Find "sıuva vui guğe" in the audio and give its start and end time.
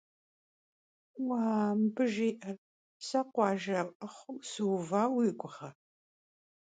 4.49-5.69